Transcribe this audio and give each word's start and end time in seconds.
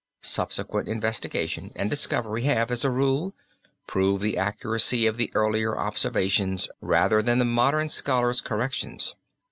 Subsequent 0.23 0.87
investigation 0.87 1.71
and 1.75 1.87
discovery 1.87 2.41
have, 2.41 2.71
as 2.71 2.83
a 2.83 2.89
rule, 2.89 3.35
proved 3.85 4.23
the 4.23 4.35
accuracy 4.35 5.05
of 5.05 5.15
the 5.15 5.29
earlier 5.35 5.77
observations 5.77 6.67
rather 6.81 7.21
than 7.21 7.37
the 7.37 7.45
modern 7.45 7.87
scholar's 7.87 8.41
corrections. 8.41 9.13